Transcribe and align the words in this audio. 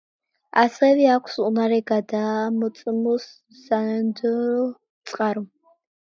ასევე 0.59 1.03
აქვს 1.15 1.35
უნარი 1.47 1.77
გადაამოწმოს 1.91 3.29
სანდო 3.61 4.35
წყარო. 5.13 5.47